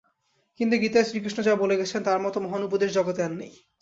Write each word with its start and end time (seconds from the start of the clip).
কিন্তু 0.59 0.75
গীতায় 0.77 1.07
শ্রীকৃষ্ণ 1.07 1.39
যা 1.43 1.53
বলে 1.55 1.75
গেছেন, 1.77 2.01
তার 2.03 2.19
মত 2.21 2.35
মহান 2.37 2.61
উপদেশ 2.63 2.89
জগতে 2.93 3.21
আর 3.23 3.33
নেই। 3.39 3.53